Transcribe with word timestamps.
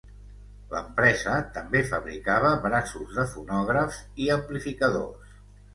L'empresa 0.71 1.35
també 1.59 1.83
fabricava 1.91 2.55
braços 2.65 3.15
de 3.21 3.29
fonògrafs 3.37 4.05
i 4.27 4.35
amplificadors. 4.41 5.41